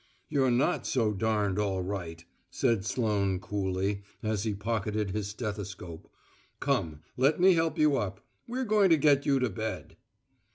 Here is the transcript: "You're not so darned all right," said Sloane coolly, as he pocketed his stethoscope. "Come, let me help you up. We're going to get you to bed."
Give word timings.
"You're 0.29 0.49
not 0.49 0.87
so 0.87 1.13
darned 1.13 1.59
all 1.59 1.83
right," 1.83 2.25
said 2.49 2.85
Sloane 2.85 3.39
coolly, 3.39 4.01
as 4.23 4.45
he 4.45 4.55
pocketed 4.55 5.11
his 5.11 5.27
stethoscope. 5.27 6.09
"Come, 6.59 7.01
let 7.17 7.39
me 7.39 7.53
help 7.53 7.77
you 7.77 7.97
up. 7.97 8.25
We're 8.47 8.65
going 8.65 8.89
to 8.89 8.97
get 8.97 9.27
you 9.27 9.37
to 9.37 9.49
bed." 9.51 9.97